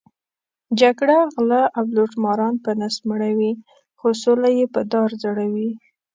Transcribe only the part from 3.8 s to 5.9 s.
خو سوله یې په دار ځړوي.